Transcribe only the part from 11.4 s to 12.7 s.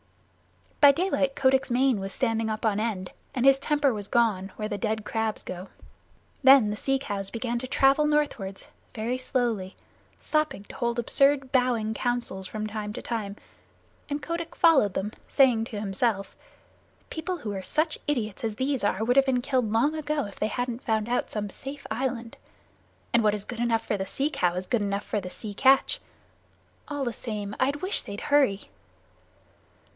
bowing councils from